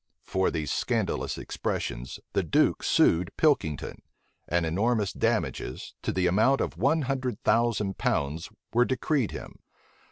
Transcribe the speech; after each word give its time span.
For 0.23 0.49
these 0.49 0.71
scandalous 0.71 1.37
expressions, 1.37 2.19
the 2.33 2.41
duke 2.41 2.81
sued 2.81 3.31
Pilkington; 3.37 4.01
and 4.47 4.65
enormous 4.65 5.13
damages, 5.13 5.93
to 6.01 6.11
the 6.11 6.25
amount 6.25 6.59
of 6.59 6.75
one 6.75 7.03
hundred 7.03 7.39
thousand 7.43 7.99
pounds, 7.99 8.49
were 8.73 8.83
decreed 8.83 9.29
him. 9.29 9.59